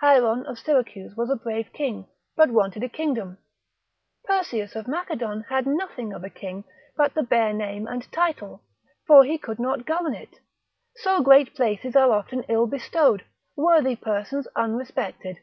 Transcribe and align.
Hieron 0.00 0.46
of 0.46 0.58
Syracuse 0.58 1.14
was 1.14 1.28
a 1.28 1.36
brave 1.36 1.70
king, 1.74 2.06
but 2.36 2.48
wanted 2.50 2.82
a 2.82 2.88
kingdom; 2.88 3.36
Perseus 4.24 4.74
of 4.74 4.88
Macedon 4.88 5.42
had 5.50 5.66
nothing 5.66 6.14
of 6.14 6.24
a 6.24 6.30
king, 6.30 6.64
but 6.96 7.12
the 7.12 7.22
bare 7.22 7.52
name 7.52 7.86
and 7.86 8.10
title, 8.10 8.62
for 9.06 9.24
he 9.24 9.36
could 9.36 9.58
not 9.58 9.84
govern 9.84 10.14
it: 10.14 10.36
so 10.96 11.20
great 11.20 11.54
places 11.54 11.94
are 11.96 12.12
often 12.12 12.44
ill 12.44 12.66
bestowed, 12.66 13.24
worthy 13.56 13.94
persons 13.94 14.48
unrespected. 14.56 15.36